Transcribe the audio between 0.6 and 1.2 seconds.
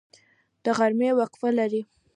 د غرمې